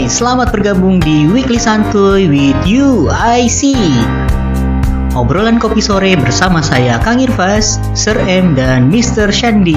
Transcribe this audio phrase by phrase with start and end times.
[0.00, 3.76] Hai, selamat bergabung di Weekly Santuy with you, I see.
[5.12, 9.28] Obrolan kopi sore bersama saya Kang Irfas, Sir M dan Mr.
[9.28, 9.76] Shandy.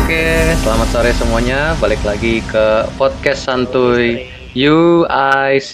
[0.00, 0.24] Oke,
[0.64, 1.76] selamat sore semuanya.
[1.76, 5.72] Balik lagi ke podcast santuy UIC.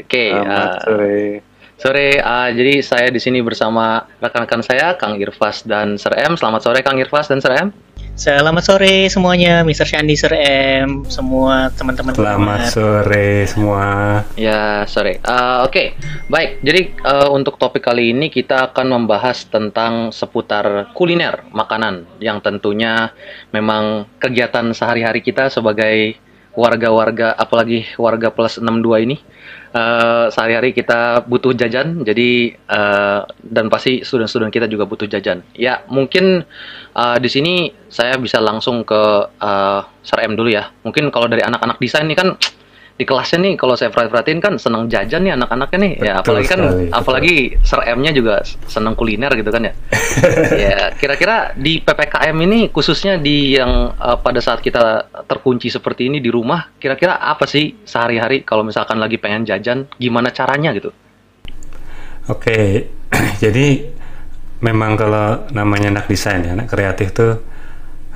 [0.00, 1.45] Oke, Selamat uh, sore.
[1.86, 2.18] Sore.
[2.18, 6.34] uh, jadi saya di sini bersama rekan-rekan saya, Kang Irfas dan Sir M.
[6.34, 7.70] Selamat sore, Kang Irfas dan Sir M.
[8.16, 9.84] Selamat sore semuanya, Mr.
[9.84, 12.72] Shandy, Sir M, semua teman-teman Selamat pendengar.
[12.72, 13.84] sore semua.
[14.40, 15.20] Ya, sore.
[15.20, 15.94] Uh, Oke,
[16.32, 16.64] baik.
[16.64, 23.12] Jadi uh, untuk topik kali ini kita akan membahas tentang seputar kuliner, makanan yang tentunya
[23.52, 26.16] memang kegiatan sehari-hari kita sebagai
[26.56, 29.16] warga-warga, apalagi warga plus 62 ini.
[29.76, 35.44] Uh, sehari-hari kita butuh jajan, jadi uh, dan pasti student-student kita juga butuh jajan.
[35.52, 36.48] Ya, mungkin
[36.96, 39.02] uh, di sini saya bisa langsung ke
[39.36, 40.72] uh, Sir dulu ya.
[40.80, 42.40] Mungkin kalau dari anak-anak desain ini kan
[42.96, 45.92] di kelasnya nih kalau saya perhatiin kan senang jajan nih anak-anaknya nih.
[46.00, 46.96] Ya Betul apalagi kan sekali, betul.
[46.96, 49.74] apalagi Sir M-nya juga senang kuliner gitu kan ya.
[50.66, 56.24] Ya kira-kira di PPKM ini khususnya di yang uh, pada saat kita terkunci seperti ini
[56.24, 60.88] di rumah kira-kira apa sih sehari-hari kalau misalkan lagi pengen jajan gimana caranya gitu?
[62.32, 62.90] Oke,
[63.44, 63.92] jadi
[64.64, 67.55] memang kalau namanya anak desain ya, anak kreatif tuh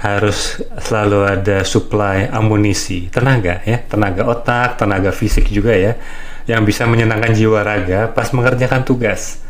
[0.00, 5.92] harus selalu ada supply amunisi, tenaga ya, tenaga otak, tenaga fisik juga ya,
[6.48, 9.44] yang bisa menyenangkan jiwa raga pas mengerjakan tugas.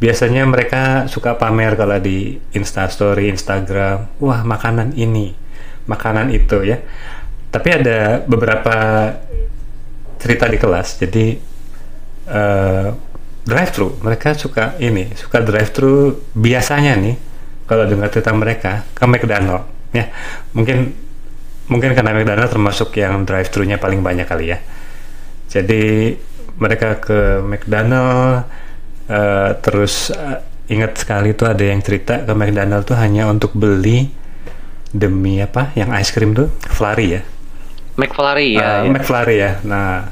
[0.00, 5.32] Biasanya mereka suka pamer kalau di Instastory, Instagram, wah makanan ini,
[5.88, 6.80] makanan itu ya.
[7.48, 8.76] Tapi ada beberapa
[10.20, 11.26] cerita di kelas, jadi
[12.28, 12.88] eh,
[13.40, 17.29] drive thru mereka suka ini suka drive thru biasanya nih
[17.70, 19.62] kalau dengar cerita mereka ke McDonald
[19.94, 20.10] ya
[20.50, 20.90] mungkin
[21.70, 24.58] mungkin karena McDonald termasuk yang drive thru-nya paling banyak kali ya
[25.46, 26.18] jadi
[26.58, 28.50] mereka ke McDonald
[29.06, 30.42] eh, terus eh,
[30.74, 34.10] ingat sekali tuh ada yang cerita ke McDonald tuh hanya untuk beli
[34.90, 37.22] demi apa yang ice cream tuh flurry ya
[38.00, 38.90] McFlurry ya, Uh, ya.
[38.96, 39.52] McFlurry ya.
[39.68, 40.08] Nah,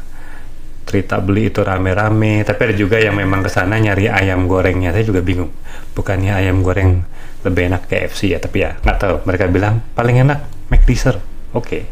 [0.84, 4.92] cerita beli itu rame-rame, tapi ada juga yang memang ke sana nyari ayam gorengnya.
[4.92, 5.48] Saya juga bingung.
[5.96, 7.00] Bukannya ayam goreng
[7.48, 9.14] lebih enak KFC ya, tapi ya nggak tahu.
[9.25, 11.16] Mereka bilang paling enak McD.
[11.56, 11.88] Oke.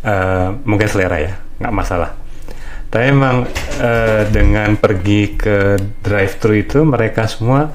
[0.00, 2.16] Eh, mungkin selera ya, nggak masalah.
[2.90, 3.46] Tapi memang
[3.78, 7.70] eh, dengan pergi ke drive-thru itu mereka semua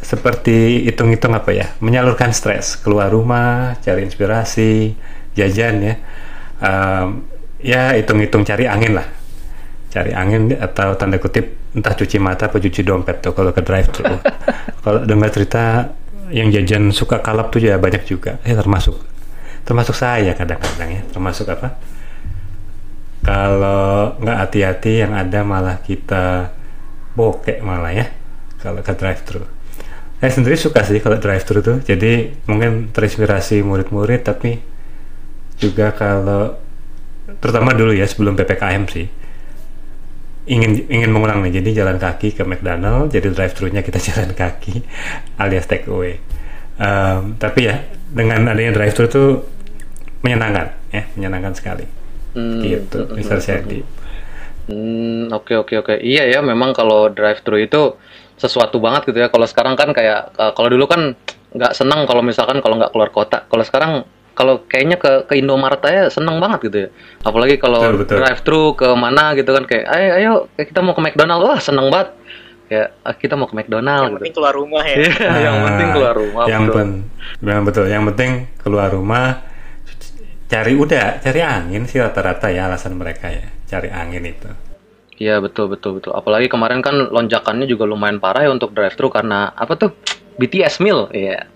[0.00, 4.92] seperti hitung-hitung apa ya, menyalurkan stres, keluar rumah, cari inspirasi,
[5.32, 5.94] jajan ya,
[6.64, 7.26] Em,
[7.60, 9.06] ya hitung-hitung cari angin lah,
[9.94, 14.18] cari angin atau tanda kutip entah cuci mata atau cuci dompet tuh kalau ke drive-thru.
[14.84, 15.94] kalau dengar cerita
[16.34, 18.98] yang jajan suka kalap tuh ya banyak juga, ya termasuk
[19.62, 21.78] termasuk saya kadang-kadang ya, termasuk apa?
[23.24, 26.52] Kalau nggak hati-hati yang ada malah kita
[27.14, 28.06] bokek malah ya
[28.58, 29.46] kalau ke drive-thru.
[30.18, 34.58] Saya sendiri suka sih kalau drive-thru tuh, jadi mungkin terinspirasi murid-murid tapi
[35.56, 36.58] juga kalau
[37.40, 39.06] terutama dulu ya sebelum ppkm sih
[40.44, 44.84] ingin ingin mengulang nih jadi jalan kaki ke McDonald jadi drive-thru-nya kita jalan kaki
[45.40, 46.20] alias take away
[46.74, 49.28] Em, tapi ya dengan adanya drive-thru tuh
[50.26, 51.86] menyenangkan ya menyenangkan sekali
[52.34, 53.80] Hmm, gitu hmm, hmm, Sandy
[54.64, 55.94] Hmm, oke oke oke.
[56.00, 58.00] Iya ya, memang kalau drive thru itu
[58.40, 59.28] sesuatu banget gitu ya.
[59.28, 61.12] Kalau sekarang kan kayak uh, kalau dulu kan
[61.52, 63.44] nggak senang kalau misalkan kalau nggak keluar kota.
[63.44, 66.88] Kalau sekarang kalau kayaknya ke ke Indomaret aja seneng banget gitu ya.
[67.22, 71.42] Apalagi kalau drive thru ke mana gitu kan kayak ayo ayo kita mau ke McDonald.
[71.46, 72.10] Wah, seneng banget.
[72.64, 74.18] Kayak "Ah, kita mau ke McDonald Yang gitu.
[74.20, 74.96] penting keluar rumah ya.
[74.98, 76.44] Iya, yang penting keluar rumah.
[76.50, 76.76] yang betul.
[76.76, 79.26] pen betul yang penting keluar rumah
[80.44, 84.50] cari udah cari angin sih rata-rata ya alasan mereka ya cari angin itu
[85.14, 86.10] Iya betul betul betul.
[86.10, 89.94] Apalagi kemarin kan lonjakannya juga lumayan parah ya untuk drive thru karena apa tuh
[90.42, 91.06] BTS meal.
[91.14, 91.46] Iya.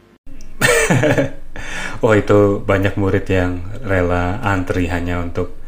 [2.04, 5.58] oh itu banyak murid yang rela antri hanya untuk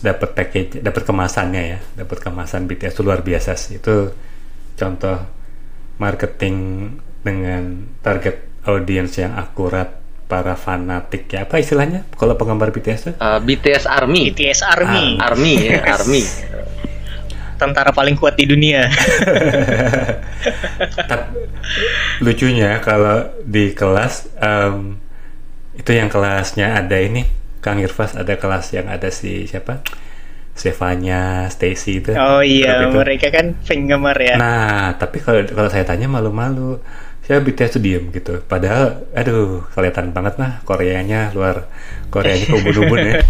[0.00, 4.12] dapat package dapat kemasannya ya dapat kemasan BTS itu luar biasa sih itu
[4.76, 5.18] contoh
[5.96, 6.56] marketing
[7.24, 13.38] dengan target audiens yang akurat para fanatik ya apa istilahnya kalau penggemar BTS tuh Uh,
[13.38, 14.34] BTS Army.
[14.34, 16.22] BTS Army, Army ya, Army.
[17.56, 18.84] tentara paling kuat di dunia.
[22.24, 25.00] Lucunya kalau di kelas em,
[25.76, 27.26] itu yang kelasnya ada ini
[27.60, 29.82] Kang Irfas ada kelas yang ada si siapa
[30.56, 32.16] Stefania, Stacy itu.
[32.16, 32.96] Oh iya, itu.
[32.96, 34.40] mereka kan penggemar ya.
[34.40, 36.80] Nah, tapi kalau kalau saya tanya malu-malu.
[37.26, 38.38] Saya BTS tuh diem gitu.
[38.46, 41.66] Padahal, aduh, kelihatan banget lah Koreanya luar
[42.08, 43.14] Koreanya ubun-ubun ya.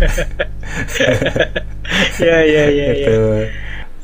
[2.16, 2.86] Iya iya iya.
[2.92, 3.08] itu.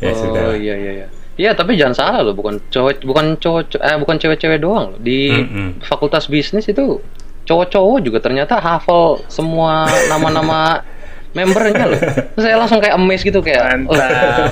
[0.00, 0.08] iya.
[0.08, 0.42] Ya sudah.
[0.48, 1.08] Oh iya iya iya.
[1.40, 5.00] Iya, tapi jangan salah loh, bukan cowok bukan cowok eh bukan cewek-cewek doang loh.
[5.00, 5.80] Di Mm-mm.
[5.80, 7.00] fakultas bisnis itu
[7.48, 10.84] cowok-cowok juga ternyata hafal semua nama-nama
[11.36, 12.00] membernya loh.
[12.36, 13.96] Terus saya langsung kayak amazed gitu kayak oh,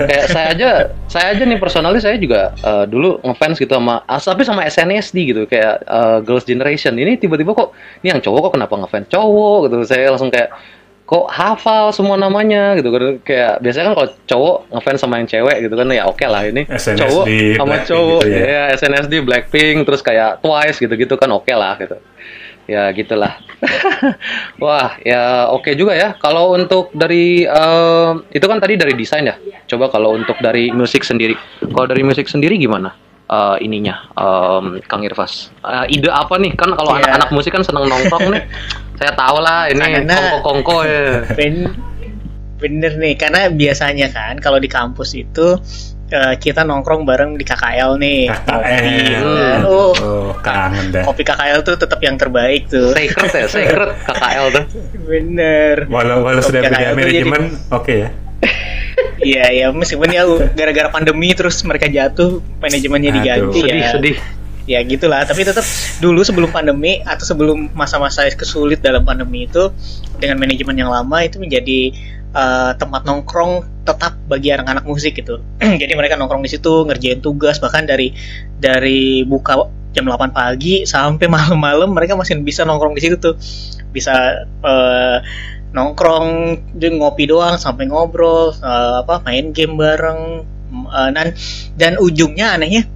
[0.01, 0.71] kayak saya aja
[1.13, 5.45] saya aja nih personally saya juga eh, dulu ngefans gitu sama tapi sama SNSD gitu
[5.45, 6.97] kayak eh, Girls Generation.
[6.97, 9.77] Ini tiba-tiba kok ini yang cowok kok kenapa ngefans cowok gitu.
[9.85, 10.49] Saya langsung kayak
[11.11, 12.79] kok hafal semua namanya?
[12.79, 12.87] Gitu.
[12.87, 16.43] Kan kayak biasanya kan kalau cowok ngefans sama yang cewek gitu kan ya oke lah
[16.47, 16.63] ini.
[16.71, 17.25] SNSD, cowok
[17.59, 18.47] sama Blackpink cowok gitu ya.
[18.47, 21.99] ya SNSD Blackpink terus kayak Twice gitu-gitu kan oke lah gitu.
[22.71, 23.35] Ya gitulah.
[24.63, 26.15] Wah ya oke juga ya.
[26.15, 29.35] Kalau untuk dari eh, itu kan tadi dari desain ya?
[29.67, 31.35] Coba kalau untuk dari musik sendiri.
[31.59, 36.71] Kalau dari musik sendiri gimana eh, ininya em, Kang Irfas Eh, ide apa nih kan
[36.73, 37.07] kalau Iya.
[37.07, 38.43] anak-anak musik kan seneng nongkrong nih
[38.99, 41.05] saya tahu lah ini kongko-kongko ya
[41.39, 41.71] Ben,
[42.59, 45.57] bener nih, karena biasanya kan kalau di kampus itu
[46.11, 48.29] eh, kita nongkrong bareng di KKL nih.
[48.29, 49.25] KKL.
[49.25, 49.61] kan.
[49.65, 51.07] Oh, Oh, kangen dah.
[51.07, 52.93] kopi KKL tuh tetap yang terbaik tuh.
[52.93, 54.65] secret ya secret KKL tuh
[55.09, 55.89] Bener.
[55.89, 58.09] Walau walau sudah tuh manajemen, oke ya.
[59.21, 60.25] Iya, ya meskipun ya
[60.57, 63.19] gara-gara pandemi terus mereka jatuh, manajemennya Aduh.
[63.21, 63.91] diganti sedih ya.
[63.93, 64.17] sedih
[64.71, 65.27] ya gitulah.
[65.27, 65.67] Tapi tetap
[65.99, 69.69] dulu sebelum pandemi atau sebelum masa-masa kesulit dalam pandemi itu
[70.23, 71.93] dengan manajemen yang lama itu menjadi
[72.33, 75.43] uh, tempat nongkrong tetap bagi anak-anak musik gitu.
[75.83, 78.15] Jadi mereka nongkrong di situ ngerjain tugas bahkan dari
[78.61, 83.35] dari buka jam 8 pagi sampai malam-malam mereka masih bisa nongkrong di situ tuh.
[83.91, 85.19] Bisa uh,
[85.71, 86.29] nongkrong
[86.75, 90.43] dia ngopi doang sampai ngobrol uh, apa main game bareng
[90.91, 91.35] uh, dan
[91.79, 92.91] dan ujungnya anehnya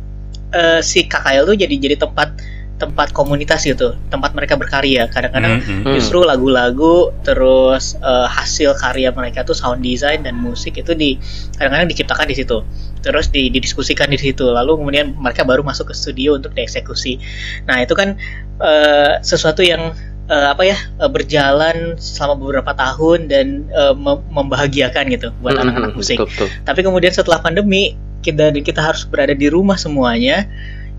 [0.54, 2.38] eh, si KKL tuh jadi jadi tempat
[2.74, 5.06] tempat komunitas gitu, tempat mereka berkarya.
[5.06, 5.80] Kadang-kadang Mm-mm.
[5.86, 5.94] Hmm.
[5.94, 11.14] justru lagu-lagu terus eh, hasil karya mereka tuh sound design dan musik itu di
[11.54, 12.66] kadang-kadang diciptakan di situ.
[12.98, 14.50] Terus di- didiskusikan di situ.
[14.50, 17.22] Lalu kemudian mereka baru masuk ke studio untuk dieksekusi.
[17.70, 18.18] Nah, itu kan
[18.58, 19.94] eh, sesuatu yang
[20.26, 25.62] eh, apa ya eh, berjalan selama beberapa tahun dan eh, mem- membahagiakan gitu buat Hmm,
[25.68, 26.16] anak-anak hmm, musik.
[26.20, 26.48] betul, betul.
[26.64, 27.94] Tapi kemudian setelah pandemi
[28.24, 30.48] kita kita harus berada di rumah semuanya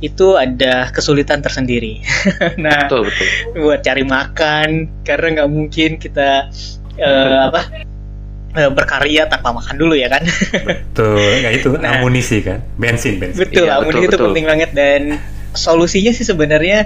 [0.04, 2.04] itu ada kesulitan tersendiri.
[2.62, 3.27] nah, betul betul
[3.63, 4.68] buat cari makan
[5.01, 6.51] karena nggak mungkin kita
[7.00, 7.62] eh, apa
[8.54, 10.22] eh, berkarya tanpa makan dulu ya kan.
[10.98, 11.98] Tuh, ya itu Nah.
[11.98, 13.42] amunisi kan, bensin bensin.
[13.42, 14.25] betul, Iya, amunisi betul, itu betul.
[14.30, 15.01] penting banget dan
[15.56, 16.86] solusinya sih sebenarnya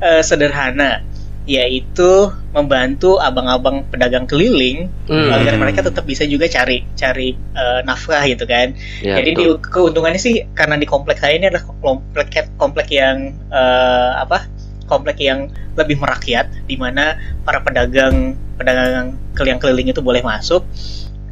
[0.00, 1.04] eh, sederhana
[1.46, 5.30] yaitu membantu abang-abang pedagang keliling Hmm.
[5.30, 8.74] agar mereka tetap bisa juga cari cari eh, nafkah gitu kan.
[8.98, 9.62] Ya, Jadi betul.
[9.62, 14.50] di, keuntungannya sih karena di komplek saya ini adalah komplek komplek yang eh, apa?
[14.90, 15.46] Komplek yang
[15.78, 17.14] lebih merakyat di mana
[17.46, 20.66] para pedagang pedagang keliling keliling itu boleh masuk.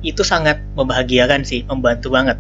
[0.06, 2.38] Itu sangat membahagiakan sih, membantu banget.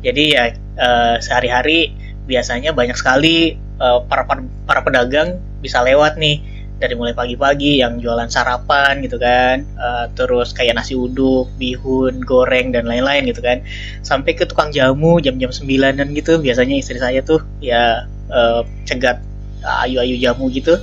[0.00, 1.92] Jadi ya eh, sehari-hari
[2.24, 4.24] biasanya banyak sekali eh, para
[4.64, 10.50] para pedagang bisa lewat nih dari mulai pagi-pagi yang jualan sarapan gitu kan, eh, terus
[10.50, 13.62] kayak nasi uduk, bihun, goreng dan lain-lain gitu kan,
[14.02, 19.22] sampai ke tukang jamu jam-jam 9-an gitu, biasanya istri saya tuh ya eh, cegat
[19.64, 20.76] ayu-ayu jamu gitu,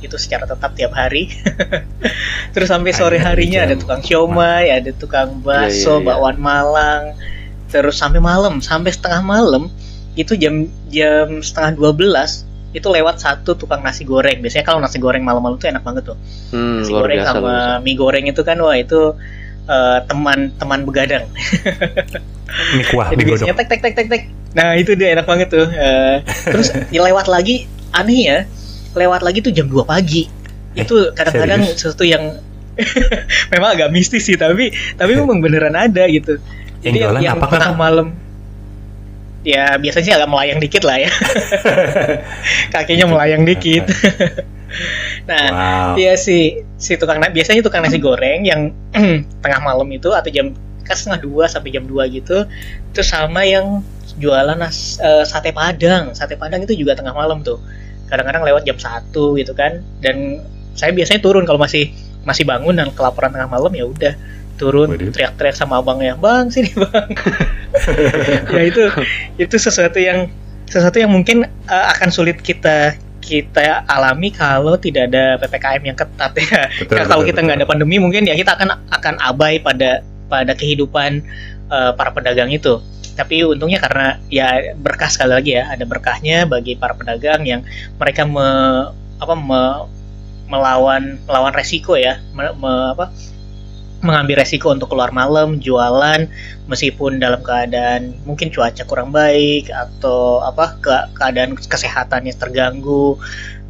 [0.00, 1.30] itu secara tetap tiap hari.
[2.56, 6.06] terus sampai sore harinya ada tukang siomay, ada tukang bakso, Iya, iya, iya.
[6.08, 7.02] bakwan Malang,
[7.68, 9.68] terus sampai malam, sampai setengah malam
[10.16, 14.44] itu jam jam setengah 12 itu lewat satu tukang nasi goreng.
[14.44, 16.16] Biasanya kalau nasi goreng malam-malam tuh enak banget tuh.
[16.52, 17.80] Hmm, Nasi luar goreng biasa sama biasa.
[17.80, 19.00] mie goreng itu kan wah itu
[19.64, 21.24] eh, teman teman begadang.
[22.46, 24.22] Mie kuah, Jadi mie biasanya tek tek tek tek tek.
[24.54, 25.66] Nah, itu dia enak banget tuh.
[25.66, 26.16] Eh,
[26.46, 28.38] terus ya lewat lagi aneh ya.
[28.92, 30.28] Lewat lagi tuh jam 2 pagi.
[30.76, 32.38] Eh, Itu kadang-kadang sesuatu yang
[33.52, 36.36] memang agak mistis sih, tapi tapi memang beneran ada gitu.
[36.84, 38.06] Yang Jadi jualan yang apa, tengah malam
[39.46, 41.10] ya biasanya sih agak melayang dikit lah ya.
[42.74, 43.86] Kakinya melayang dikit.
[45.30, 45.94] nah, Wow.
[45.94, 48.74] Iya si si tukang na- biasanya tukang nasi goreng yang
[49.46, 50.50] tengah malam itu atau jam
[50.86, 52.46] kan setengah dua sampai jam 2 gitu
[52.94, 53.82] terus sama yang
[54.22, 57.58] jualan nas, eh, sate padang sate padang itu juga tengah malam tuh
[58.06, 60.46] kadang-kadang lewat jam satu gitu kan dan
[60.78, 61.90] saya biasanya turun kalau masih
[62.22, 64.14] masih bangun dan kelaparan tengah malam ya udah
[64.56, 67.08] turun teriak-teriak sama abangnya bang sini bang
[68.56, 68.82] ya itu
[69.36, 70.32] itu sesuatu yang
[70.66, 72.96] sesuatu yang mungkin eh, akan sulit kita
[73.26, 76.70] kita alami kalau tidak ada ppkm yang ketat ya.
[76.78, 80.54] Betul, kalau betul, kita nggak ada pandemi mungkin ya kita akan akan abai pada pada
[80.54, 81.26] kehidupan
[81.68, 82.78] uh, para pedagang itu.
[83.18, 87.66] Tapi untungnya karena ya berkah sekali lagi ya, ada berkahnya bagi para pedagang yang
[87.98, 88.46] mereka me,
[89.18, 89.62] apa me,
[90.46, 93.10] melawan melawan resiko ya, me, me, apa
[94.04, 96.28] mengambil resiko untuk keluar malam jualan
[96.68, 103.16] meskipun dalam keadaan mungkin cuaca kurang baik atau apa ke keadaan kesehatannya terganggu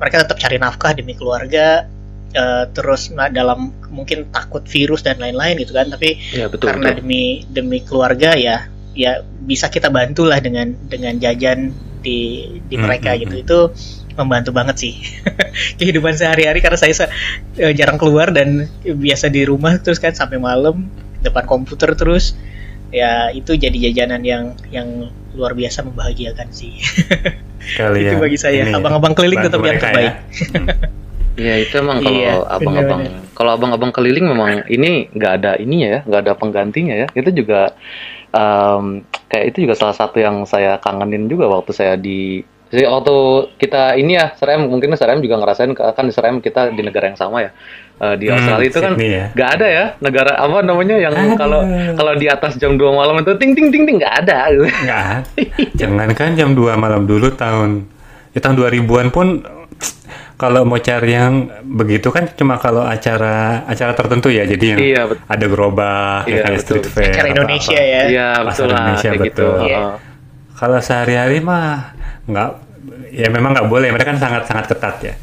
[0.02, 1.86] mereka tetap cari nafkah demi keluarga
[2.34, 6.90] uh, terus nah, dalam mungkin takut virus dan lain-lain gitu kan tapi ya, betul, karena
[6.90, 6.98] betul.
[7.02, 8.66] demi demi keluarga ya
[8.96, 13.44] ya bisa kita bantu lah dengan dengan jajan di di hmm, mereka hmm, gitu hmm.
[13.44, 13.58] itu
[14.16, 14.94] membantu banget sih.
[15.78, 17.08] Kehidupan sehari-hari karena saya
[17.60, 20.88] uh, jarang keluar dan biasa di rumah terus kan sampai malam
[21.20, 22.34] depan komputer terus.
[22.94, 26.80] Ya itu jadi jajanan yang yang luar biasa membahagiakan sih.
[27.76, 28.62] Itu bagi saya.
[28.62, 30.14] ya, abang-abang keliling tetap yang terbaik.
[30.14, 30.14] Ya.
[31.36, 33.00] Iya itu emang kalau iya, abang-abang
[33.36, 37.06] kalau abang-abang keliling memang ini nggak ada ininya ya nggak ada penggantinya ya.
[37.12, 37.76] Itu juga
[38.32, 42.40] um, kayak itu juga salah satu yang saya kangenin juga waktu saya di
[42.76, 43.16] jadi waktu
[43.56, 47.16] kita ini ya Serem mungkin Serem juga ngerasain kan di Serem kita di negara yang
[47.16, 47.56] sama ya
[48.04, 49.24] uh, di hmm, Australia hmm, itu kan ya.
[49.32, 49.56] nggak ya.
[49.56, 51.64] ada ya negara apa namanya yang kalau
[51.96, 54.68] kalau di atas jam 2 malam itu ting ting ting ting nggak ada gitu.
[54.68, 55.16] Nggak.
[55.80, 57.88] Jangan kan jam 2 malam dulu tahun
[58.36, 59.40] ya tahun 2000-an pun
[60.36, 65.02] kalau mau cari yang begitu kan cuma kalau acara acara tertentu ya jadi yang iya,
[65.24, 69.24] ada gerobak iya, ya kayak street fair acara Indonesia apa, ya iya betul Indonesia betul
[69.24, 69.48] gitu.
[69.64, 69.80] Iya.
[70.52, 71.96] kalau sehari-hari mah
[72.28, 72.50] nggak
[73.10, 75.14] ya memang nggak boleh mereka kan sangat sangat ketat ya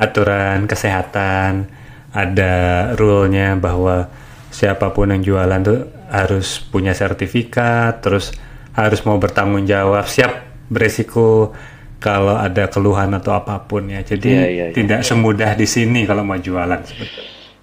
[0.00, 1.68] aturan kesehatan
[2.10, 2.54] ada
[2.98, 4.10] rule-nya bahwa
[4.50, 8.34] siapa pun yang jualan tuh harus punya sertifikat terus
[8.74, 11.54] harus mau bertanggung jawab siap beresiko
[12.00, 15.06] kalau ada keluhan atau apa pun ya jadi ya, ya, ya, tidak ya.
[15.06, 16.82] semudah di sini kalau mau jualan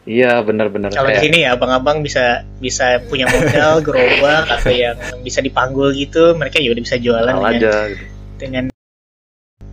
[0.08, 0.96] Iya benar-benar.
[0.96, 6.32] Kalau di sini ya abang-abang bisa bisa punya modal gerobak atau yang bisa dipanggul gitu,
[6.32, 8.04] mereka juga bisa jualan dengan, aja, gitu.
[8.40, 8.72] dengan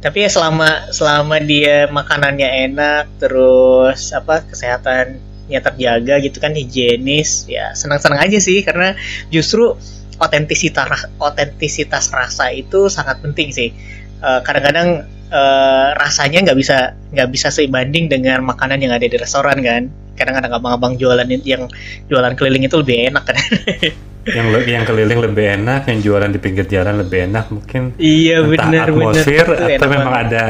[0.04, 7.72] tapi ya selama selama dia makanannya enak terus apa kesehatannya terjaga gitu kan higienis ya
[7.72, 8.60] senang-senang aja sih.
[8.60, 8.92] Karena
[9.32, 9.72] justru
[10.20, 13.72] otentisitas otentisitas rasa itu sangat penting sih.
[14.20, 19.64] Eh, kadang-kadang uh, rasanya nggak bisa nggak bisa sebanding dengan makanan yang ada di restoran
[19.64, 19.88] kan.
[20.20, 21.64] Kadang-kadang abang-abang jualan yang
[22.12, 23.40] jualan keliling itu lebih enak kan
[24.24, 27.92] yang yang keliling lebih enak, yang jualan di pinggir jalan lebih enak mungkin.
[28.00, 29.76] Iya benar atmosfer bener.
[29.76, 30.26] atau memang banget.
[30.32, 30.44] ada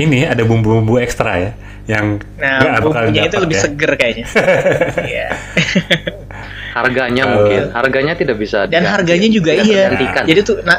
[0.00, 1.52] ini ada bumbu-bumbu ekstra ya
[1.90, 4.26] yang nah bumbunya itu lebih seger kayaknya.
[5.10, 5.28] Iya.
[6.70, 9.90] harganya uh, mungkin harganya tidak bisa dan harganya juga iya.
[10.22, 10.78] Jadi tuh nah,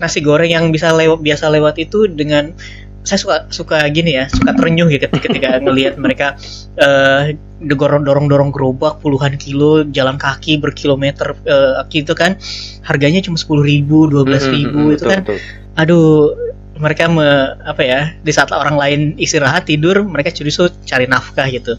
[0.00, 2.56] nasi goreng yang bisa lewat biasa lewat itu dengan
[3.02, 6.38] saya suka suka gini ya suka terenyuh ya ketika, ketika ngelihat mereka
[6.78, 12.36] uh, dorong dorong dorong gerobak puluhan kilo jalan kaki berkilometer uh, gitu kan.
[12.82, 15.22] Harganya cuma sepuluh ribu dua belas ribu mm -hmm, itu betul, kan.
[15.24, 15.38] betul.
[15.72, 16.36] aduh
[16.82, 17.28] mereka me,
[17.62, 21.78] apa ya di saat orang lain istirahat tidur mereka justru cari nafkah gitu.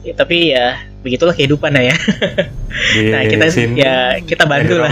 [0.00, 1.92] Ya, tapi ya begitulah kehidupan ya.
[3.12, 3.44] Nah kita
[3.76, 4.88] ya kita bantu lah.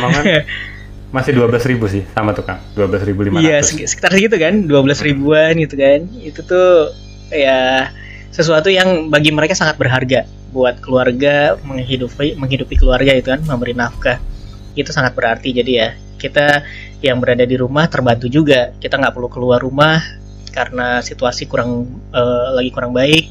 [1.08, 4.36] masih dua belas ribu sih sama tuh kang dua belas ribu lima iya sekitar segitu
[4.36, 6.04] kan dua belas ribuan gitu kan.
[6.20, 6.92] Itu tuh
[7.32, 7.88] ya
[8.38, 10.22] sesuatu yang bagi mereka sangat berharga
[10.54, 14.22] buat keluarga menghidupi menghidupi keluarga itu kan memberi nafkah
[14.78, 15.88] itu sangat berarti jadi ya
[16.22, 16.62] kita
[17.02, 19.98] yang berada di rumah terbantu juga kita nggak perlu keluar rumah
[20.54, 23.26] karena situasi kurang uh, lagi kurang baik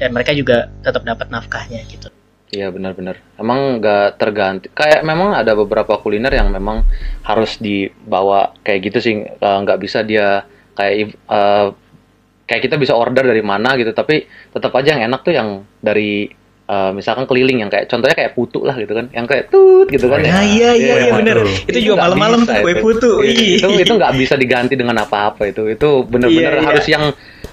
[0.00, 2.08] dan mereka juga tetap dapat nafkahnya gitu
[2.48, 3.20] Iya benar-benar.
[3.36, 4.72] Emang nggak terganti.
[4.72, 6.80] Kayak memang ada beberapa kuliner yang memang
[7.20, 9.14] harus dibawa kayak gitu sih.
[9.20, 11.76] Eh, nggak bisa dia kayak uh,
[12.48, 13.92] kayak kita bisa order dari mana gitu.
[13.92, 16.26] Tapi tetap aja yang enak tuh yang dari
[16.66, 19.12] uh, misalkan keliling yang kayak contohnya kayak putu lah gitu kan.
[19.12, 20.24] Yang kayak tut gitu kan.
[20.24, 21.44] Nah, iya iya iya benar.
[21.44, 23.12] Itu juga malam-malam tuh kue putu.
[23.22, 25.68] Itu, itu itu nggak bisa diganti dengan apa-apa itu.
[25.68, 26.68] Itu benar-benar iya, iya.
[26.72, 27.04] harus yang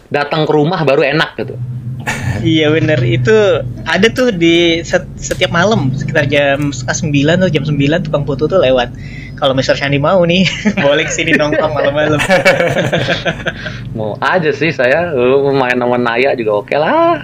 [0.10, 1.56] datang ke rumah baru enak gitu
[2.46, 3.34] iya bener itu
[3.86, 4.82] ada tuh di
[5.18, 8.90] setiap malam sekitar jam setengah sembilan atau jam sembilan tukang foto tuh lewat
[9.36, 10.48] kalau Mister Shandi mau nih
[10.86, 12.20] boleh ke sini nongkrong malam-malam.
[13.98, 15.12] Mau aja sih saya.
[15.56, 17.20] Main sama Naya juga oke okay lah.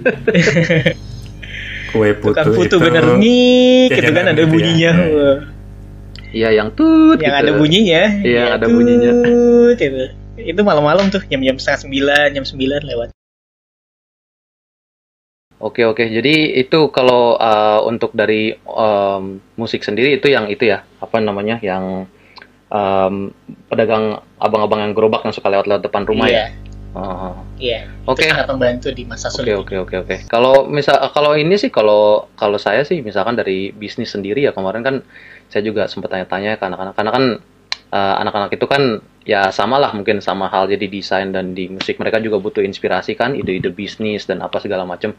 [1.90, 2.78] Kue putu tukang foto itu.
[2.78, 5.32] bener nih gitu kan ada bunyinya ya.
[6.30, 6.48] Iya.
[6.62, 7.42] Yang tut yang gitu.
[7.42, 8.02] ada bunyinya.
[8.22, 9.12] Iya ya, ada tut, bunyinya
[9.74, 10.04] gitu.
[10.40, 13.19] itu malam-malam tuh jam-jam setengah sembilan jam sembilan lewat
[15.60, 20.88] Oke oke, jadi itu kalau uh, untuk dari um, musik sendiri itu yang itu ya
[21.04, 22.08] apa namanya yang
[22.72, 23.28] um,
[23.68, 26.48] pedagang abang-abang yang gerobak yang suka lewat-lewat depan rumah yeah.
[26.48, 26.68] ya.
[26.90, 28.26] Oh, Iya, Oke.
[28.26, 29.54] itu sangat membantu di masa Oke sulit.
[29.62, 30.16] oke oke oke.
[30.26, 34.82] Kalau misal kalau ini sih kalau kalau saya sih misalkan dari bisnis sendiri ya kemarin
[34.82, 34.96] kan
[35.46, 37.24] saya juga sempat tanya-tanya ke anak-anak karena kan
[37.94, 38.82] eh, anak-anak itu kan
[39.28, 43.12] ya sama lah mungkin sama hal jadi desain dan di musik mereka juga butuh inspirasi
[43.16, 45.12] kan ide-ide bisnis dan apa segala macam.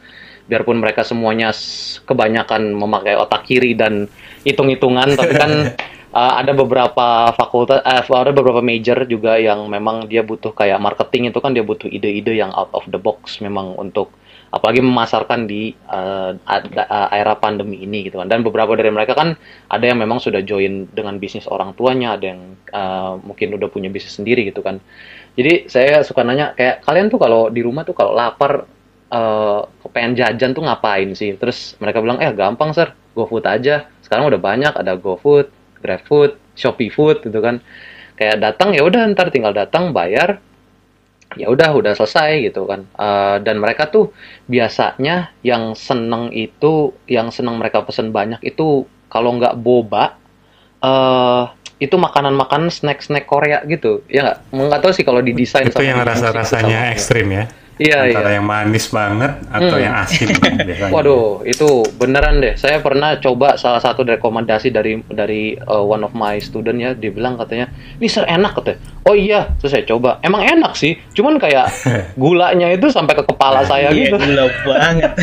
[0.50, 1.54] Biarpun mereka semuanya
[2.06, 4.10] kebanyakan memakai otak kiri dan
[4.42, 5.52] hitung-hitungan tapi kan
[6.12, 11.30] eh, ada beberapa fakultas eh, ada beberapa major juga yang memang dia butuh kayak marketing
[11.30, 14.10] itu kan dia butuh ide-ide yang out of the box memang untuk
[14.52, 16.32] apalagi memasarkan di eh,
[17.16, 18.28] era pandemi ini gitu kan.
[18.28, 19.40] Dan beberapa dari mereka kan
[19.72, 23.88] ada yang memang sudah join dengan bisnis orang tuanya ada yang eh, mungkin udah punya
[23.88, 24.84] bisnis sendiri gitu kan.
[25.40, 28.68] Jadi saya suka nanya kayak kalian tuh kalau di rumah tuh kalau lapar
[29.12, 31.36] eh pengen jajan tuh ngapain sih?
[31.36, 33.88] Terus mereka bilang eh gampang sir GoFood aja.
[34.04, 37.60] Sekarang udah banyak ada GoFood GrabFood Shopee Food gitu kan.
[38.16, 40.40] Kayak datang ya udah ntar tinggal datang bayar
[41.40, 42.84] ya udah udah selesai gitu kan.
[42.98, 44.12] Eh, dan mereka tuh
[44.48, 50.16] biasanya yang seneng itu yang seneng mereka pesen banyak itu kalau nggak boba
[50.82, 51.44] eh
[51.82, 54.06] itu makanan-makanan snack-snack Korea gitu.
[54.06, 54.38] Ya nggak?
[54.54, 57.46] Nggak tahu sih kalau didesain itu yang rasa-rasanya ekstrim ya
[57.82, 59.82] iya antara iya yang manis banget atau Hmm.
[59.82, 60.28] yang asin
[60.70, 62.54] biasanya Waduh, itu beneran deh.
[62.54, 67.10] Saya pernah coba salah satu rekomendasi dari dari uh, one of my student ya, dia
[67.10, 70.22] bilang katanya, "Ini ser enak katanya." Oh iya, terus saya coba.
[70.22, 71.74] Emang enak sih, cuman kayak
[72.22, 74.16] gulanya itu sampai ke kepala saya Iya, gitu.
[74.22, 75.12] gila banget.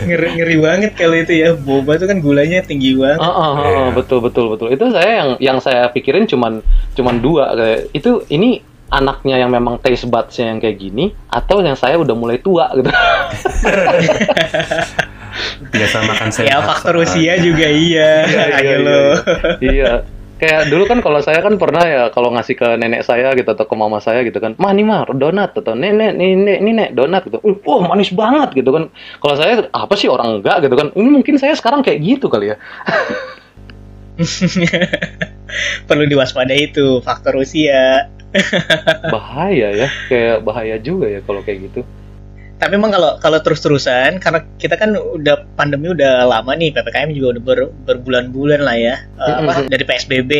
[0.00, 1.48] Ngeri, ngeri banget kalau itu ya.
[1.52, 3.18] Boba tuh kan gulanya tinggi banget.
[3.18, 3.82] Ah, ah, ah, Iya.
[3.92, 4.70] betul betul betul.
[4.70, 6.62] Itu saya yang yang saya pikirin cuman
[6.94, 11.78] cuman dua kayak itu ini anaknya yang memang taste buds-nya yang kayak gini atau yang
[11.78, 12.90] saya udah mulai tua gitu.
[15.70, 18.26] biasa makan sehat ya faktor usia juga iya.
[18.58, 19.02] Ayo lo.
[19.62, 20.02] iya.
[20.40, 23.68] Kayak dulu kan kalau saya kan pernah ya kalau ngasih ke nenek saya gitu atau
[23.68, 26.90] ke mama saya gitu kan, mah nih mah donat atau nenek nih nek nih nek
[26.96, 27.44] donat gitu.
[27.44, 28.88] Uh, wah manis banget gitu kan.
[29.20, 30.96] Kalau saya apa sih orang enggak gitu kan.
[30.96, 32.58] Ini mungkin saya sekarang kayak gitu kali ya.
[35.88, 38.08] Perlu diwaspadai itu faktor usia.
[39.14, 41.82] Bahaya ya, kayak bahaya juga ya kalau kayak gitu.
[42.60, 47.40] Tapi emang kalau kalau terus-terusan karena kita kan udah pandemi udah lama nih PPKM juga
[47.40, 48.94] udah ber- berbulan-bulan lah ya.
[49.16, 50.32] Eh, apa dari PSBB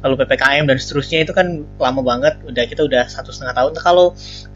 [0.00, 2.40] lalu PPKM dan seterusnya itu kan lama banget.
[2.48, 3.72] Udah kita udah satu setengah tahun.
[3.76, 4.06] Nah, Kalau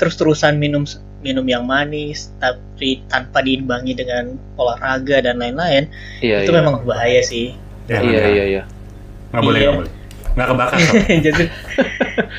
[0.01, 0.89] terus-terusan minum
[1.21, 5.87] minum yang manis tapi tanpa diimbangi dengan olahraga dan lain-lain
[6.19, 6.59] Iya, itu iya.
[6.65, 7.55] memang bahaya sih.
[7.87, 8.31] Ya, iya, benar.
[8.33, 8.63] iya, iya.
[9.31, 9.69] nggak boleh Iya.
[9.69, 9.93] nggak boleh
[10.33, 10.79] nggak kebakar.
[11.31, 11.45] Jadi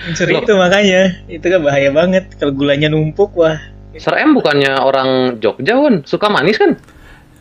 [0.10, 0.42] unsur Loh.
[0.42, 3.58] itu makanya itu kan bahaya banget kalau gulanya numpuk wah.
[3.94, 6.02] Sir M bukannya orang Jogja, Wan?
[6.02, 6.82] Suka manis kan?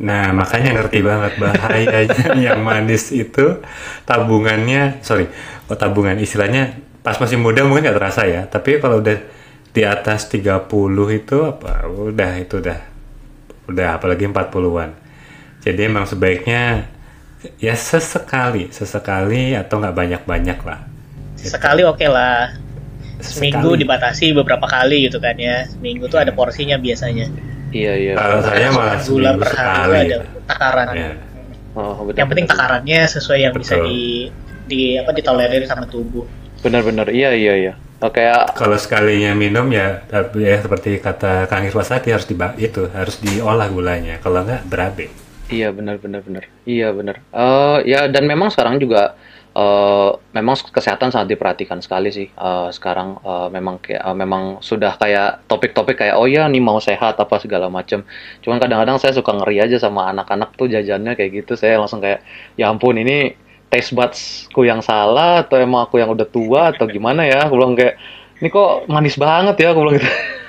[0.04, 3.60] Nah, makanya ngerti banget bahayanya yang manis itu
[4.04, 5.32] tabungannya, sorry,
[5.72, 9.16] oh tabungan istilahnya pas masih muda mungkin nggak terasa ya, tapi kalau udah
[9.72, 10.68] di atas 30
[11.16, 12.78] itu apa, udah itu udah,
[13.72, 14.90] udah apalagi 40-an.
[15.64, 16.92] Jadi emang sebaiknya
[17.58, 20.80] ya sesekali, sesekali atau nggak banyak-banyak lah.
[21.36, 22.54] Sekali oke lah.
[23.22, 23.80] Seminggu Sekali.
[23.86, 25.66] dibatasi beberapa kali gitu kan ya.
[25.70, 27.30] Seminggu tuh ada porsinya biasanya.
[27.70, 28.12] Iya, iya.
[28.18, 29.98] Kalau saya malah Gula seminggu per hari sekali.
[30.02, 30.16] ada
[30.50, 30.86] takaran.
[30.92, 31.12] Ya.
[31.72, 32.58] Oh, betul, Yang penting betul.
[32.58, 33.86] takarannya sesuai yang bisa Betul.
[33.88, 34.02] di
[34.68, 36.26] di apa ditolerir sama tubuh.
[36.60, 37.72] Benar-benar, iya, iya, iya.
[38.02, 42.90] Oh, kayak Kalau sekalinya minum ya, tapi ya seperti kata Kang Iswasaki harus diba itu
[42.90, 44.18] harus diolah gulanya.
[44.18, 45.06] Kalau nggak berabe.
[45.52, 46.44] Iya benar benar benar.
[46.64, 47.16] Iya benar.
[47.28, 49.12] Eh ya dan memang sekarang juga
[49.52, 52.28] eh memang kesehatan sangat diperhatikan sekali sih.
[52.32, 56.80] Eh sekarang eh, memang kayak eh, memang sudah kayak topik-topik kayak oh ya nih mau
[56.80, 58.00] sehat apa segala macam.
[58.40, 61.52] Cuman kadang-kadang saya suka ngeri aja sama anak-anak tuh jajannya kayak gitu.
[61.60, 62.24] Saya langsung kayak
[62.56, 63.36] ya ampun ini
[63.68, 67.44] taste buds-ku yang salah atau emang aku yang udah tua atau gimana ya?
[67.44, 68.00] Aku bilang kayak
[68.40, 70.08] ini kok manis banget ya aku bilang gitu.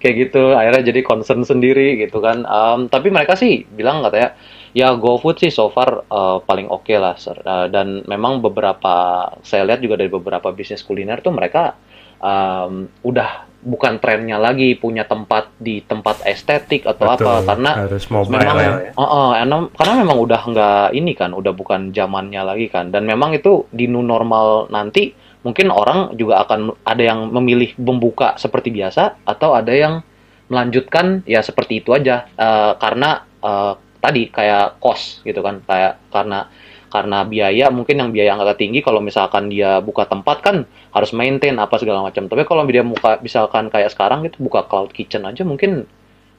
[0.00, 4.32] kayak gitu akhirnya jadi concern sendiri gitu kan Em, tapi mereka sih bilang katanya
[4.72, 7.36] ya GoFood sih so far eh, paling oke lah sir.
[7.36, 11.76] Eh, dan memang beberapa saya lihat juga dari beberapa bisnis kuliner tuh mereka
[12.20, 18.04] em, udah bukan trennya lagi punya tempat di tempat estetik atau apa Betul, karena harus
[18.08, 18.72] mobile memang ya.
[18.96, 22.88] Oh, oh, enem- karena memang udah nggak ini kan, udah bukan zamannya lagi kan.
[22.88, 28.36] Dan memang itu di new normal nanti mungkin orang juga akan ada yang memilih membuka
[28.36, 30.04] seperti biasa atau ada yang
[30.50, 36.48] melanjutkan ya seperti itu aja Eh, karena eh, tadi kayak cost gitu kan, kayak karena
[36.90, 40.56] karena biaya mungkin yang biaya agak tinggi kalau misalkan dia buka tempat kan
[40.90, 42.26] harus maintain apa segala macam.
[42.26, 45.86] Tapi kalau dia buka misalkan kayak sekarang gitu buka cloud kitchen aja mungkin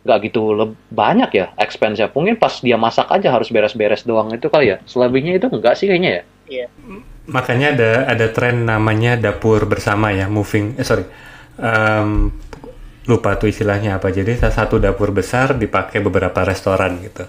[0.03, 2.11] nggak gitu leb- banyak ya expense-nya.
[2.11, 4.77] Mungkin pas dia masak aja harus beres-beres doang itu kali ya.
[4.83, 6.23] Selebihnya itu enggak sih kayaknya ya.
[6.51, 6.67] Iya.
[7.27, 11.05] Makanya ada ada tren namanya dapur bersama ya moving eh sorry.
[11.62, 12.31] Em,
[13.05, 14.10] lupa tuh istilahnya apa.
[14.10, 17.25] Jadi salah satu dapur besar dipakai beberapa restoran gitu.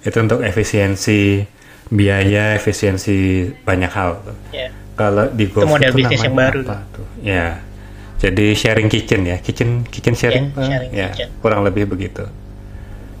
[0.00, 1.44] Itu untuk efisiensi
[1.86, 4.36] biaya efisiensi banyak hal tuh.
[4.52, 4.68] Ya.
[4.96, 7.06] kalau di GoFood model tuh bisnis yang baru apa tuh.
[7.20, 7.60] ya.
[8.16, 11.28] Jadi sharing kitchen ya kitchen kitchen sharing Ya, eh, sharing ya kitchen.
[11.44, 12.24] kurang lebih begitu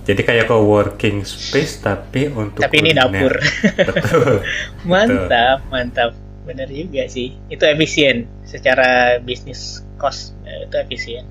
[0.06, 3.34] jadi kayak co-working space tapi untuk Tapi ini dapur.
[3.90, 4.40] betul
[4.90, 6.10] Mantap, mantap.
[6.46, 7.34] Bener juga sih.
[7.50, 11.26] Itu efisien secara bisnis cost eh, itu efisien.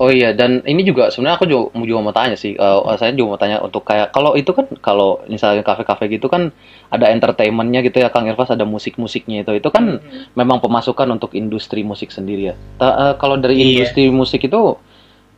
[0.00, 2.54] Oh iya, dan ini juga sebenarnya aku juga, juga mau tanya sih.
[2.54, 6.54] eh, saya juga mau tanya untuk kayak kalau itu kan kalau misalnya kafe-kafe gitu kan
[6.88, 9.52] ada entertainmentnya gitu ya, Kang Irfas ada musik-musiknya itu.
[9.58, 10.30] Itu kan Hmm.
[10.32, 12.54] memang pemasukan untuk industri musik sendiri ya.
[12.78, 13.66] Ta- eh, kalau dari Iya.
[13.82, 14.78] industri musik itu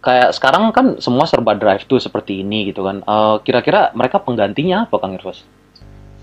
[0.04, 3.00] kayak sekarang kan semua serba drive tuh seperti ini gitu kan.
[3.00, 5.40] Eh, kira-kira mereka penggantinya apa, Kang Irfas?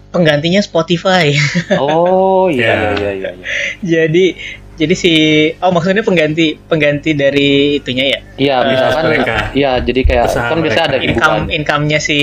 [0.10, 1.34] Penggantinya Spotify.
[1.82, 2.74] Oh Ya.
[2.74, 3.30] iya iya iya.
[3.32, 3.46] iya.
[3.82, 4.26] jadi
[4.72, 5.14] jadi si
[5.58, 8.20] oh maksudnya pengganti pengganti dari itunya ya.
[8.36, 9.36] Iya, Eh, misalkan mereka.
[9.54, 10.98] iya jadi kayak Usaha kan biasa ada.
[10.98, 12.18] Income income-nya si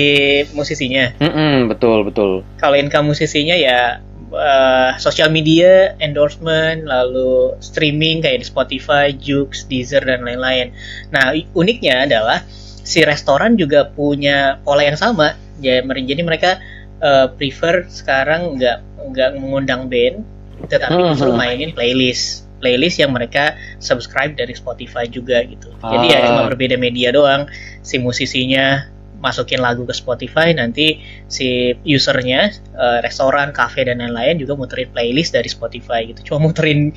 [0.51, 1.15] musisinya.
[1.17, 2.43] Mm-mm, betul betul.
[2.57, 10.01] Kalau income musisinya ya eh, sosial media, endorsement, lalu streaming kayak di Spotify, Joox, Deezer
[10.05, 10.73] dan lain-lain.
[11.09, 12.45] Nah, uniknya adalah
[12.81, 15.37] si restoran juga punya pola yang sama.
[15.59, 16.57] Ya, Jadi mereka
[16.99, 18.77] eh, prefer sekarang nggak
[19.15, 20.23] nggak mengundang band,
[20.67, 21.39] tetapi Hmm, justru hmm.
[21.39, 25.71] mainin playlist playlist yang mereka subscribe dari Spotify juga gitu.
[25.79, 26.23] Jadi ya Ah.
[26.27, 27.47] cuma berbeda media doang.
[27.79, 28.83] Si musisinya
[29.19, 35.35] masukin lagu ke Spotify, nanti si usernya eh, restoran, cafe dan lain-lain juga muterin playlist
[35.35, 36.33] dari Spotify gitu.
[36.33, 36.95] Cuma muterin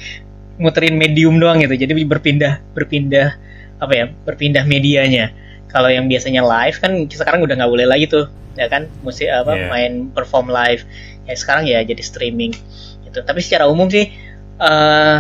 [0.57, 1.75] muterin medium doang gitu.
[1.75, 3.35] Jadi berpindah berpindah
[3.83, 4.05] apa ya?
[4.25, 5.35] Berpindah medianya.
[5.73, 8.87] Kalau yang biasanya live kan sekarang udah nggak boleh lagi tuh, ya kan?
[9.03, 9.67] Musik apa Iya.
[9.73, 10.85] main perform live.
[11.27, 12.53] Ya sekarang ya jadi streaming
[13.09, 13.25] gitu.
[13.25, 14.07] Tapi secara umum sih
[14.63, 15.19] eh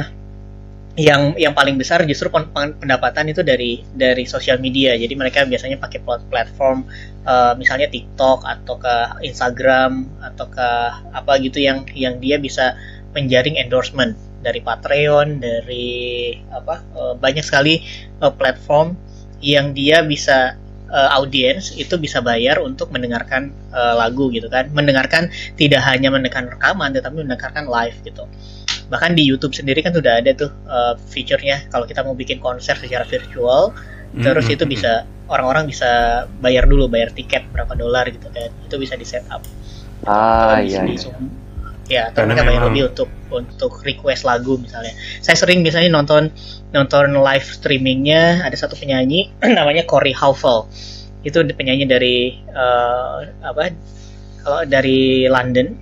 [0.92, 4.92] yang yang paling besar justru pen- pen- pendapatan itu dari dari sosial media.
[4.92, 6.84] Jadi mereka biasanya pakai plat- platform
[7.24, 10.68] eh, misalnya TikTok atau ke Instagram atau ke
[11.16, 12.76] apa gitu yang yang dia bisa
[13.16, 17.80] menjaring endorsement dari Patreon, dari apa eh, banyak sekali
[18.20, 18.92] eh, platform
[19.40, 20.60] yang dia bisa
[20.92, 24.68] eh, audiens itu bisa bayar untuk mendengarkan eh, lagu gitu kan.
[24.76, 28.28] Mendengarkan tidak hanya mendengarkan rekaman tetapi mendengarkan live gitu
[28.92, 32.76] bahkan di YouTube sendiri kan sudah ada tuh uh, fiturnya kalau kita mau bikin konser
[32.76, 33.72] secara virtual
[34.20, 34.56] terus Mm-mm.
[34.60, 35.88] itu bisa orang-orang bisa
[36.44, 38.52] bayar dulu bayar tiket berapa dolar gitu kan.
[38.68, 39.40] Itu bisa di setup
[40.04, 40.84] Ah Atau iya.
[40.84, 41.08] di- iya.
[41.16, 41.40] di-
[41.88, 44.92] ya atau Karena mereka bayar lebih untuk untuk request lagu misalnya.
[45.24, 46.28] Saya sering biasanya nonton
[46.76, 50.68] nonton live streamingnya ada satu penyanyi namanya Corey Howell
[51.24, 53.72] itu penyanyi dari uh, apa
[54.44, 55.72] kalau dari London.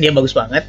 [0.00, 0.64] Dia bagus banget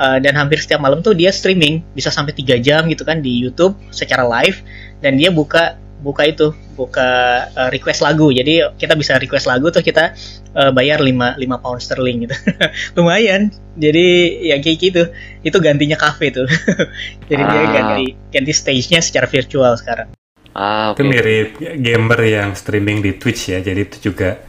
[0.00, 1.84] Uh, dan hampir setiap malam tuh dia streaming.
[1.92, 4.64] Bisa sampai tiga jam gitu kan di YouTube secara live.
[4.98, 7.08] Dan dia buka buka itu buka
[7.52, 8.32] uh, request lagu.
[8.32, 10.16] Jadi kita bisa request lagu tuh kita
[10.56, 12.36] uh, bayar 5 5 pound sterling gitu.
[12.96, 13.52] Lumayan.
[13.76, 14.06] Jadi
[14.48, 15.02] ya kayak gitu.
[15.44, 16.48] Itu gantinya cafe tuh.
[17.28, 17.68] Jadi dia Ah.
[17.68, 20.08] ganti ganti stage-nya secara virtual sekarang.
[20.50, 21.10] Ah Itu oke.
[21.12, 23.60] mirip gamer yang streaming di Twitch ya.
[23.60, 24.40] Jadi itu juga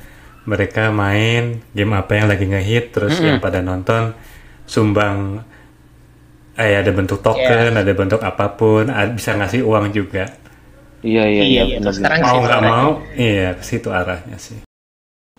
[0.41, 3.27] mereka main game apa yang lagi ngehit terus Mm-mm.
[3.27, 4.15] yang pada nonton
[4.73, 5.17] sumbang
[6.55, 10.25] eh ada bentuk token, ada bentuk apa pun, a- bisa ngasih uang juga.
[11.01, 11.43] Iya iya iya.
[11.47, 12.19] Iya, iya, benar, sekarang.
[12.21, 14.59] Mau nggak mau, iya ke situ arahnya sih.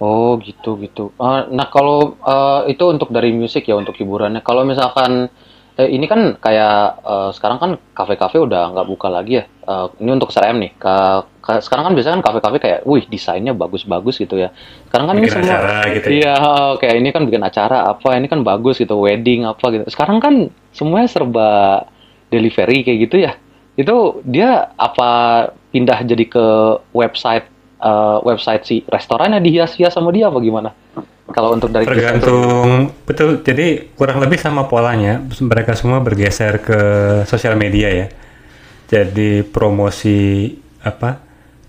[0.02, 1.14] Oh gitu gitu.
[1.20, 4.42] Ah, nah kalau eh, itu untuk dari musik ya untuk hiburannya.
[4.42, 5.30] Kalau misalkan
[5.82, 9.44] eh, ini kan kayak eh, sekarang kan kafe-kafe udah nggak buka lagi ya.
[9.44, 10.70] Eh, ini untuk SRM nih.
[10.78, 14.54] Ka- ka- sekarang kan biasanya kan kafe-kafe kayak, wih desainnya bagus-bagus gitu ya.
[14.86, 16.14] Sekarang kan ini Bikin semua acara gitu ya.
[16.14, 16.34] Iya,
[16.78, 19.84] kayak ini kan bikin acara apa, ini kan bagus gitu, wedding apa gitu.
[19.90, 21.50] Sekarang kan semuanya serba
[22.30, 23.34] delivery kayak gitu ya.
[23.74, 25.10] Itu dia apa
[25.72, 26.46] pindah jadi ke
[26.92, 27.48] website
[27.82, 30.70] eh, website si restorannya dihias-hias sama dia apa gimana?
[31.32, 33.40] Kalau untuk dari Tergantung betul.
[33.40, 35.24] Jadi kurang lebih sama polanya.
[35.24, 36.80] Mereka semua bergeser ke
[37.24, 38.06] sosial media ya.
[38.92, 40.52] Jadi promosi
[40.84, 41.18] apa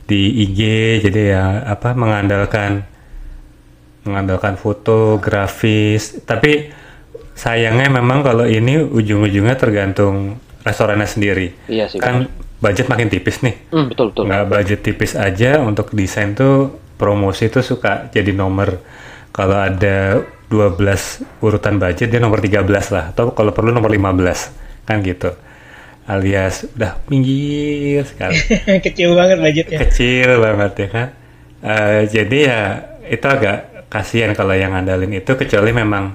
[0.04, 0.60] di IG.
[1.08, 2.84] Jadi ya apa mengandalkan
[4.04, 6.20] mengandalkan foto, grafis.
[6.28, 6.70] Tapi
[7.34, 11.56] sayangnya memang kalau ini ujung-ujungnya tergantung restorannya sendiri.
[11.72, 12.04] Iya sih.
[12.04, 12.28] Kan
[12.64, 13.56] budget makin tipis nih.
[13.72, 14.24] Hmm, betul betul.
[14.28, 18.80] nggak budget tipis aja untuk desain tuh promosi tuh suka jadi nomor
[19.34, 20.22] kalau ada
[20.54, 22.62] 12 urutan budget dia nomor 13
[22.94, 23.10] lah.
[23.10, 25.34] Atau kalau perlu nomor 15 kan gitu.
[26.06, 28.38] Alias udah pinggir sekali.
[28.86, 29.80] Kecil banget budgetnya.
[29.82, 31.08] Kecil banget ya kan?
[31.64, 32.62] Eh, jadi ya
[33.10, 36.14] itu agak kasihan kalau yang ngandalin itu kecuali memang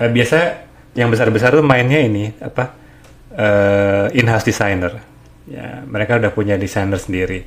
[0.00, 0.38] eh, biasa
[0.96, 2.64] yang besar-besar tuh mainnya ini apa
[3.36, 5.02] eh, in-house designer.
[5.50, 7.44] Ya, mereka udah punya desainer sendiri.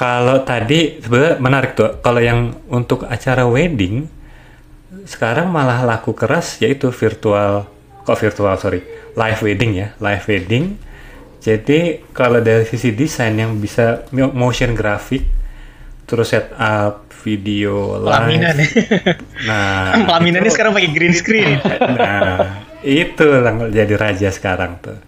[0.00, 2.00] Kalau tadi sebenarnya menarik tuh.
[2.00, 4.08] Kalau yang untuk acara wedding
[5.02, 7.68] sekarang malah laku keras yaitu virtual
[8.00, 8.82] kok virtual sorry
[9.12, 10.74] live wedding ya live wedding
[11.38, 15.22] jadi kalau dari sisi desain yang bisa mo- motion graphic
[16.04, 19.14] terus setup video Pelaminan live ya.
[19.46, 21.62] nah Pelaminannya itu- sekarang pakai green screen.
[21.96, 24.98] nah itu yang jadi raja sekarang tuh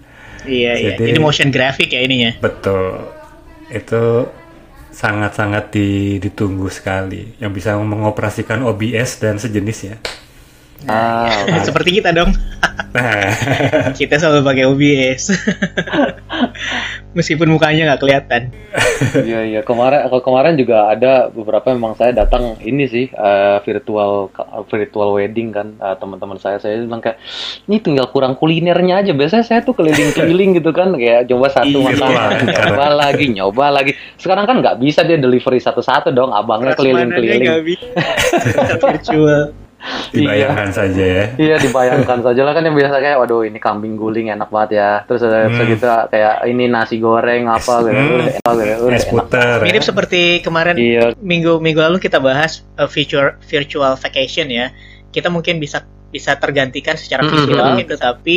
[0.45, 0.95] iya iya.
[0.95, 2.39] Jadi- Jadi motion graphic ya ininya.
[2.39, 3.03] betul
[3.69, 4.31] itu
[4.93, 7.35] sangat-sangat di- ditunggu sekali.
[7.41, 10.22] Yang bisa mengoperasikan OBS dan sejenisnya
[10.89, 11.59] Ah, oke.
[11.69, 12.33] Seperti kita dong.
[12.93, 13.29] nah
[13.99, 15.23] kita selalu pakai OBS.
[17.17, 18.43] Meskipun mukanya nggak kelihatan.
[19.13, 24.33] Iya iya kemarin kalau kemarin juga ada beberapa memang saya datang ini sih eh, virtual
[24.73, 27.21] virtual wedding kan eh, teman-teman saya saya bilang kayak
[27.69, 32.01] ini tinggal kurang kulinernya aja biasanya saya tuh keliling-keliling gitu kan kayak coba satu Iya.
[32.01, 37.77] makanan nyoba lagi nyoba lagi sekarang kan nggak bisa dia delivery satu-satu dong abangnya keliling-keliling.
[38.81, 39.53] Virtual.
[40.15, 44.29] dibayangkan saja ya Iya dibayangkan saja lah kan yang biasa kayak waduh ini kambing guling
[44.29, 45.59] enak banget ya terus ada Hmm.
[45.59, 48.15] segitu kayak ini nasi goreng apa gitu Hmm.
[48.15, 49.65] udah enak gitu udah es enak puter ya.
[49.67, 54.71] Mirip seperti kemarin iya minggu minggu lalu kita bahas uh, virtual virtual vacation ya.
[55.09, 57.33] Kita mungkin bisa bisa tergantikan secara Mm-mm.
[57.45, 58.37] visual, tetapi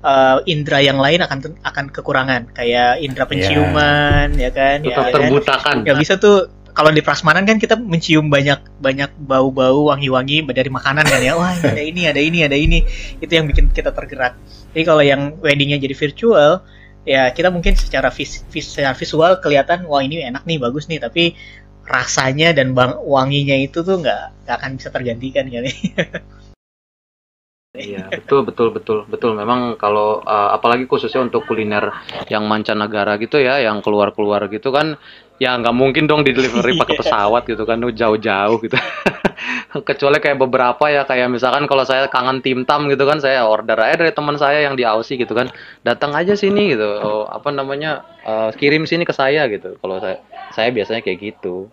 [0.00, 4.82] uh, indera yang lain akan akan kekurangan kayak indera penciuman ya kan.
[4.82, 5.20] ya, tetap ya kan?
[5.22, 10.68] terbutakan nggak bisa tuh kalau di prasmanan kan kita mencium banyak banyak bau-bau wangi-wangi dari
[10.68, 11.32] makanan kan ya.
[11.40, 12.84] Wah ada ini ada ini ada ini.
[13.16, 14.36] Itu yang bikin kita tergerak.
[14.76, 16.60] Jadi kalau yang weddingnya jadi virtual
[17.08, 21.00] ya kita mungkin secara vis, vis- secara visual kelihatan wah ini enak nih bagus nih.
[21.00, 21.32] Tapi
[21.86, 25.70] rasanya dan wanginya itu tuh nggak akan bisa tergantikan kali
[27.76, 29.30] Iya, betul betul betul betul.
[29.36, 31.92] Memang kalau uh, apalagi khususnya untuk kuliner
[32.32, 34.96] yang mancanegara gitu ya, yang keluar-keluar gitu kan,
[35.36, 38.76] ya nggak mungkin dong di delivery pakai pesawat gitu kan, jauh-jauh gitu.
[39.88, 43.76] Kecuali kayak beberapa ya, kayak misalkan kalau saya kangen tim tam gitu kan, saya order
[43.76, 45.52] aja dari teman saya yang di Aussie gitu kan,
[45.84, 49.76] datang aja sini gitu, oh, apa namanya, uh, kirim sini ke saya gitu.
[49.76, 50.24] Kalau saya
[50.56, 51.68] saya biasanya kayak gitu.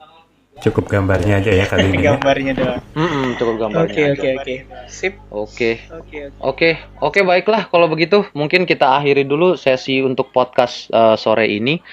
[0.64, 2.16] Cukup gambarnya aja ya kali ini ya.
[2.16, 3.92] gambarnya doang Mm-mm, cukup gambarnya.
[3.92, 4.56] oke oke oke
[4.88, 5.72] sip Oke.
[6.40, 11.84] oke oke baiklah kalau begitu mungkin kita akhiri dulu sesi untuk podcast eh, sore ini.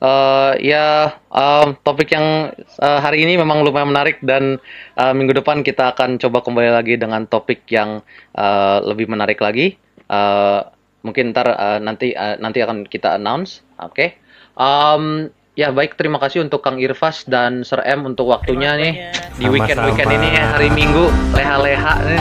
[0.00, 4.56] Eh, ya em, topik yang eh, hari ini memang lumayan menarik dan
[4.94, 8.00] eh, minggu depan kita akan coba kembali lagi dengan topik yang
[8.32, 9.76] eh, lebih menarik lagi.
[10.04, 10.60] Eh,
[11.02, 13.60] mungkin ntar eh, nanti eh, nanti akan kita announce.
[13.76, 14.16] Oke.
[14.54, 15.94] Em, ya baik.
[15.94, 18.92] Terima kasih untuk Kang Irfas dan Sir M untuk waktunya nih
[19.34, 20.18] di weekend weekend Sama-sama.
[20.20, 22.20] ini ya, hari Minggu leha-leha nih.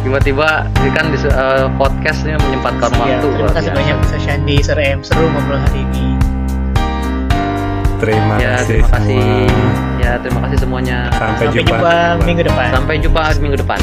[0.00, 3.26] Tiba-tiba ini kan di eh, podcastnya menyempatkan Ya, waktu.
[3.28, 3.78] terima kasih biasa.
[3.82, 6.06] banyak Bisa Shandi, Sir M, seru ngobrol hari ini.
[7.96, 9.24] terima ya kasih terima kasih.
[9.24, 9.98] semua.
[9.98, 10.98] Ya terima kasih semuanya.
[11.10, 11.90] Sampai, Sampai jumpa
[12.22, 12.68] minggu depan.
[12.70, 13.78] sampai jumpa minggu depan